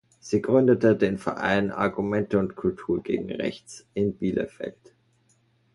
[0.19, 4.95] Sie gründete den Verein „Argumente und Kultur gegen rechts“ in Bielefeld.